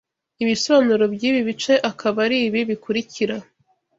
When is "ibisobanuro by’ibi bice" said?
0.43-1.73